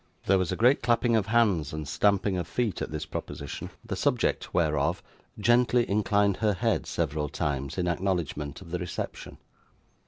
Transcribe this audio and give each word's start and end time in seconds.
There 0.25 0.39
was 0.39 0.51
a 0.51 0.55
great 0.55 0.81
clapping 0.81 1.15
of 1.15 1.27
hands 1.27 1.71
and 1.73 1.87
stamping 1.87 2.35
of 2.35 2.47
feet, 2.47 2.81
at 2.81 2.89
this 2.89 3.05
proposition; 3.05 3.69
the 3.85 3.95
subject 3.95 4.51
whereof, 4.51 5.03
gently 5.37 5.87
inclined 5.87 6.37
her 6.37 6.53
head 6.53 6.87
several 6.87 7.29
times, 7.29 7.77
in 7.77 7.87
acknowledgment 7.87 8.61
of 8.61 8.71
the 8.71 8.79
reception. 8.79 9.37